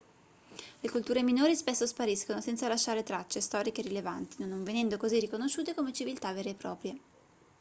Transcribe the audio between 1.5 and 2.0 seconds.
spesso